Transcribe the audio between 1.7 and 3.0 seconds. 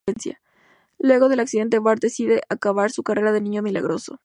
Bart decide acabar